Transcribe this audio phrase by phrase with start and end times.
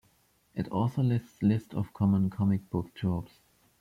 [0.55, 3.33] It also lists list of common comic book tropes.